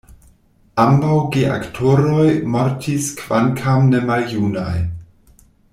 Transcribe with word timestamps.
Ambaŭ 0.83 1.17
geaktoroj 1.35 2.25
mortis 2.55 3.13
kvankam 3.21 3.87
ne 3.95 4.03
maljunaj. 4.11 4.77